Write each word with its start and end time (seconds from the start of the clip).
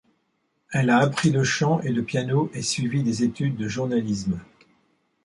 Elle 0.71 0.89
a 0.89 0.97
appris 0.97 1.29
le 1.29 1.43
chant 1.43 1.79
et 1.81 1.91
le 1.91 2.01
piano 2.01 2.49
et 2.55 2.63
suivi 2.63 3.03
des 3.03 3.21
études 3.23 3.55
de 3.55 3.67
journalisme. 3.67 4.39